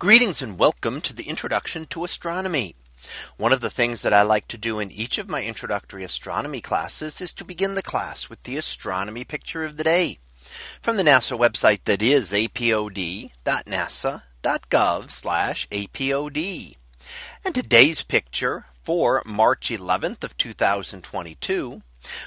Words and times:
Greetings 0.00 0.42
and 0.42 0.58
welcome 0.58 1.00
to 1.02 1.14
the 1.14 1.28
introduction 1.28 1.86
to 1.86 2.02
astronomy. 2.02 2.74
One 3.36 3.52
of 3.52 3.60
the 3.60 3.70
things 3.70 4.02
that 4.02 4.12
I 4.12 4.22
like 4.22 4.48
to 4.48 4.58
do 4.58 4.80
in 4.80 4.90
each 4.90 5.18
of 5.18 5.28
my 5.30 5.44
introductory 5.44 6.02
astronomy 6.02 6.60
classes 6.60 7.20
is 7.20 7.32
to 7.34 7.44
begin 7.44 7.76
the 7.76 7.80
class 7.82 8.28
with 8.28 8.42
the 8.42 8.56
astronomy 8.56 9.22
picture 9.22 9.64
of 9.64 9.76
the 9.76 9.84
day 9.84 10.18
from 10.82 10.96
the 10.96 11.04
NASA 11.04 11.38
website 11.38 11.84
that 11.84 12.02
is 12.02 12.32
apod.nasa.gov 12.32 13.30
apod. 15.70 16.76
And 17.44 17.54
today's 17.54 18.02
picture 18.02 18.66
for 18.82 19.22
March 19.24 19.68
11th 19.68 20.24
of 20.24 20.36
2022. 20.36 21.82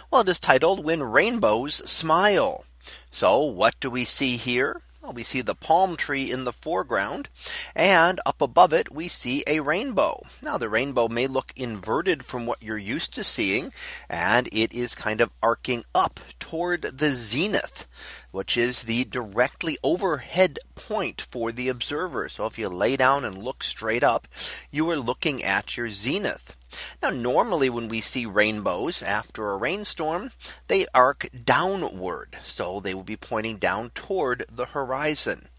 Well, 0.10 0.22
it 0.22 0.30
is 0.30 0.40
titled 0.40 0.86
when 0.86 1.04
rainbows 1.04 1.76
smile. 1.88 2.64
So 3.12 3.44
what 3.44 3.76
do 3.82 3.90
we 3.90 4.06
see 4.06 4.38
here? 4.38 4.82
we 5.14 5.24
see 5.24 5.42
the 5.42 5.56
palm 5.56 5.96
tree 5.96 6.32
in 6.32 6.44
the 6.44 6.52
foreground 6.54 7.30
and 7.76 8.20
up 8.26 8.42
above 8.42 8.74
it 8.74 8.92
we 8.92 9.08
see 9.08 9.44
a 9.48 9.60
rainbow. 9.60 10.24
Now 10.42 10.58
the 10.58 10.70
rainbow 10.70 11.08
may 11.08 11.28
look 11.28 11.54
inverted 11.56 12.26
from 12.26 12.46
what 12.46 12.62
you're 12.62 12.78
used 12.78 13.14
to 13.16 13.24
seeing 13.24 13.72
and 14.10 14.48
it 14.52 14.74
is 14.74 14.96
kind 14.96 15.22
of 15.22 15.32
arcing 15.42 15.84
up 15.96 16.20
toward 16.40 16.82
the 16.84 17.12
zenith 17.12 17.88
which 18.32 18.58
is 18.58 18.84
the 18.84 19.04
directly 19.06 19.78
overhead 19.84 20.60
point 20.76 21.22
for 21.22 21.52
the 21.52 21.70
observer. 21.70 22.30
So 22.30 22.46
if 22.46 22.58
you 22.60 22.68
lay 22.70 22.98
down 22.98 23.24
and 23.26 23.38
look 23.38 23.64
straight 23.64 24.04
up 24.04 24.28
you 24.72 24.90
are 24.90 24.98
looking 24.98 25.44
at 25.44 25.78
your 25.78 25.90
zenith. 25.90 26.57
Now, 27.02 27.10
normally 27.10 27.72
when 27.72 27.88
we 27.88 28.02
see 28.02 28.28
rainbows 28.28 29.02
after 29.02 29.50
a 29.50 29.58
rainstorm, 29.58 30.30
they 30.68 30.86
arc 30.94 31.28
downward. 31.44 32.38
So 32.46 32.80
they 32.80 32.94
will 32.94 33.04
be 33.04 33.18
pointing 33.18 33.58
down 33.58 33.90
toward 33.92 34.46
the 34.52 34.68
horizon. 34.68 35.50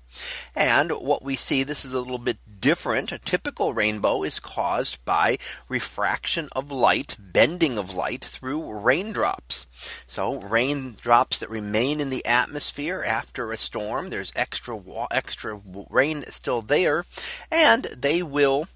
And 0.56 0.90
what 0.90 1.22
we 1.22 1.36
see, 1.36 1.62
this 1.64 1.84
is 1.84 1.92
a 1.92 2.00
little 2.00 2.18
bit 2.18 2.38
different. 2.60 3.12
A 3.12 3.18
typical 3.18 3.74
rainbow 3.74 4.22
is 4.22 4.40
caused 4.40 5.04
by 5.04 5.38
refraction 5.68 6.48
of 6.52 6.72
light, 6.72 7.14
bending 7.18 7.76
of 7.78 7.94
light 7.94 8.24
through 8.24 8.72
raindrops. 8.72 9.66
So 10.06 10.36
raindrops 10.36 11.38
that 11.38 11.50
remain 11.50 12.00
in 12.00 12.10
the 12.10 12.24
atmosphere 12.24 13.04
after 13.06 13.52
a 13.52 13.58
storm, 13.58 14.08
there's 14.10 14.32
extra 14.34 14.78
extra 15.10 15.60
rain 15.90 16.24
still 16.30 16.62
there, 16.62 17.04
and 17.52 17.82
they 17.84 18.22
will 18.22 18.66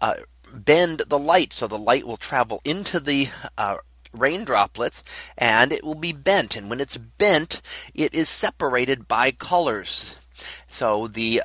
uh, 0.00 0.14
bend 0.54 1.02
the 1.08 1.18
light 1.18 1.52
so 1.52 1.66
the 1.66 1.78
light 1.78 2.06
will 2.06 2.16
travel 2.16 2.60
into 2.64 2.98
the 3.00 3.28
uh, 3.56 3.76
rain 4.12 4.44
droplets 4.44 5.02
and 5.36 5.72
it 5.72 5.84
will 5.84 5.94
be 5.94 6.12
bent 6.12 6.56
and 6.56 6.70
when 6.70 6.80
it's 6.80 6.96
bent 6.96 7.60
it 7.94 8.14
is 8.14 8.28
separated 8.28 9.06
by 9.06 9.30
colors 9.30 10.16
so 10.66 11.06
the 11.06 11.42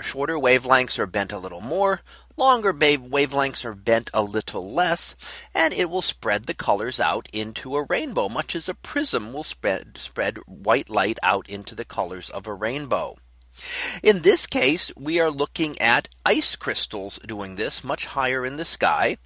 shorter 0.00 0.34
wavelengths 0.38 0.98
are 0.98 1.06
bent 1.06 1.32
a 1.32 1.38
little 1.38 1.60
more 1.60 2.00
longer 2.36 2.72
wavelengths 2.72 3.64
are 3.64 3.74
bent 3.74 4.08
a 4.14 4.22
little 4.22 4.72
less 4.72 5.14
and 5.54 5.74
it 5.74 5.88
will 5.90 6.02
spread 6.02 6.44
the 6.44 6.54
colors 6.54 6.98
out 6.98 7.28
into 7.32 7.76
a 7.76 7.82
rainbow 7.84 8.28
much 8.28 8.54
as 8.54 8.68
a 8.68 8.74
prism 8.74 9.32
will 9.32 9.44
spread 9.44 9.98
spread 9.98 10.38
white 10.46 10.88
light 10.88 11.18
out 11.22 11.48
into 11.48 11.74
the 11.74 11.84
colors 11.84 12.30
of 12.30 12.46
a 12.46 12.54
rainbow 12.54 13.16
in 14.02 14.22
this 14.22 14.46
case, 14.46 14.90
we 14.96 15.20
are 15.20 15.30
looking 15.30 15.78
at 15.78 16.08
ice 16.24 16.56
crystals 16.56 17.18
doing 17.26 17.56
this 17.56 17.84
much 17.84 18.06
higher 18.06 18.46
in 18.46 18.56
the 18.56 18.64
sky. 18.64 19.18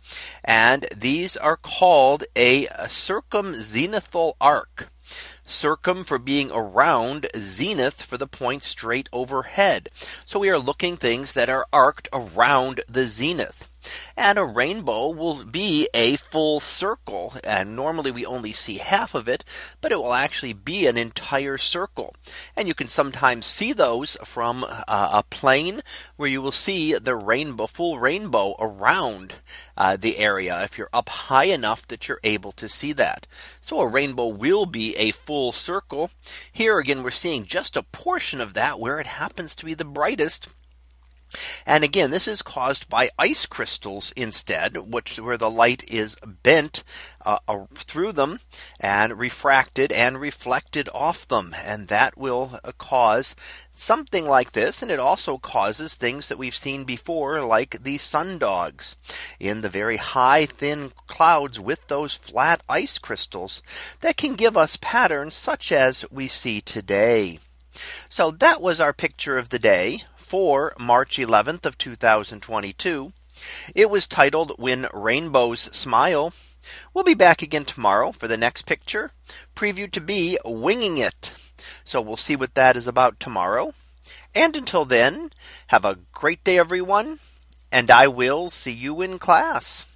And 0.42 0.88
these 0.94 1.36
are 1.36 1.56
called 1.56 2.24
a 2.34 2.66
circumzenithal 2.66 4.32
arc. 4.40 4.90
Circum 5.48 6.02
for 6.04 6.18
being 6.18 6.50
around, 6.50 7.28
zenith 7.38 8.02
for 8.02 8.18
the 8.18 8.26
point 8.26 8.64
straight 8.64 9.08
overhead. 9.12 9.90
So 10.24 10.40
we 10.40 10.48
are 10.50 10.58
looking 10.58 10.96
things 10.96 11.34
that 11.34 11.48
are 11.48 11.66
arced 11.72 12.08
around 12.12 12.80
the 12.88 13.06
zenith. 13.06 13.68
And 14.16 14.36
a 14.36 14.44
rainbow 14.44 15.10
will 15.10 15.44
be 15.44 15.88
a 15.94 16.16
full 16.16 16.58
circle. 16.58 17.34
And 17.44 17.76
normally 17.76 18.10
we 18.10 18.26
only 18.26 18.52
see 18.52 18.78
half 18.78 19.14
of 19.14 19.28
it, 19.28 19.44
but 19.80 19.92
it 19.92 20.02
will 20.02 20.14
actually 20.14 20.52
be 20.54 20.86
an 20.86 20.96
entire 20.96 21.58
circle. 21.58 22.14
And 22.56 22.66
you 22.68 22.74
can 22.74 22.86
sometimes 22.88 23.46
see 23.46 23.72
those 23.72 24.16
from 24.24 24.64
uh, 24.68 24.82
a 24.88 25.22
plane 25.30 25.82
where 26.16 26.28
you 26.28 26.42
will 26.42 26.52
see 26.52 26.94
the 26.94 27.14
rainbow, 27.16 27.66
full 27.66 27.98
rainbow 27.98 28.56
around 28.58 29.34
uh, 29.76 29.96
the 29.96 30.18
area 30.18 30.62
if 30.62 30.78
you're 30.78 30.90
up 30.92 31.08
high 31.08 31.44
enough 31.44 31.86
that 31.88 32.08
you're 32.08 32.20
able 32.24 32.52
to 32.52 32.68
see 32.68 32.92
that. 32.94 33.26
So 33.60 33.80
a 33.80 33.86
rainbow 33.86 34.26
will 34.28 34.66
be 34.66 34.96
a 34.96 35.10
full 35.12 35.52
circle. 35.52 36.10
Here 36.50 36.78
again, 36.78 37.02
we're 37.02 37.10
seeing 37.10 37.44
just 37.44 37.76
a 37.76 37.82
portion 37.82 38.40
of 38.40 38.54
that 38.54 38.80
where 38.80 38.98
it 38.98 39.06
happens 39.06 39.54
to 39.56 39.64
be 39.64 39.74
the 39.74 39.84
brightest 39.84 40.48
and 41.68 41.82
again, 41.82 42.12
this 42.12 42.28
is 42.28 42.42
caused 42.42 42.88
by 42.88 43.10
ice 43.18 43.44
crystals 43.44 44.12
instead, 44.14 44.76
which 44.76 45.18
where 45.18 45.36
the 45.36 45.50
light 45.50 45.82
is 45.90 46.14
bent 46.24 46.84
uh, 47.24 47.38
through 47.74 48.12
them 48.12 48.38
and 48.78 49.18
refracted 49.18 49.90
and 49.90 50.20
reflected 50.20 50.88
off 50.94 51.26
them. 51.26 51.56
And 51.64 51.88
that 51.88 52.16
will 52.16 52.60
uh, 52.62 52.70
cause 52.78 53.34
something 53.74 54.24
like 54.26 54.52
this. 54.52 54.80
And 54.80 54.92
it 54.92 55.00
also 55.00 55.38
causes 55.38 55.96
things 55.96 56.28
that 56.28 56.38
we've 56.38 56.54
seen 56.54 56.84
before, 56.84 57.40
like 57.42 57.82
the 57.82 57.98
sundogs 57.98 58.94
in 59.40 59.62
the 59.62 59.68
very 59.68 59.96
high, 59.96 60.46
thin 60.46 60.92
clouds 61.08 61.58
with 61.58 61.88
those 61.88 62.14
flat 62.14 62.60
ice 62.68 62.96
crystals 62.98 63.60
that 64.02 64.16
can 64.16 64.34
give 64.36 64.56
us 64.56 64.78
patterns 64.80 65.34
such 65.34 65.72
as 65.72 66.04
we 66.12 66.28
see 66.28 66.60
today. 66.60 67.40
So 68.08 68.30
that 68.30 68.62
was 68.62 68.80
our 68.80 68.92
picture 68.92 69.36
of 69.36 69.48
the 69.50 69.58
day 69.58 70.04
for 70.26 70.74
March 70.76 71.18
11th 71.20 71.64
of 71.64 71.78
2022. 71.78 73.12
It 73.76 73.88
was 73.88 74.08
titled 74.08 74.50
When 74.58 74.88
Rainbows 74.92 75.60
Smile. 75.60 76.32
We'll 76.92 77.04
be 77.04 77.14
back 77.14 77.42
again 77.42 77.64
tomorrow 77.64 78.10
for 78.10 78.26
the 78.26 78.36
next 78.36 78.62
picture 78.66 79.12
preview 79.54 79.88
to 79.92 80.00
be 80.00 80.36
winging 80.44 80.98
it. 80.98 81.36
So 81.84 82.00
we'll 82.00 82.16
see 82.16 82.34
what 82.34 82.56
that 82.56 82.76
is 82.76 82.88
about 82.88 83.20
tomorrow. 83.20 83.72
And 84.34 84.56
until 84.56 84.84
then, 84.84 85.30
have 85.68 85.84
a 85.84 85.98
great 86.10 86.42
day, 86.42 86.58
everyone, 86.58 87.20
and 87.70 87.88
I 87.88 88.08
will 88.08 88.50
see 88.50 88.72
you 88.72 89.00
in 89.02 89.20
class. 89.20 89.86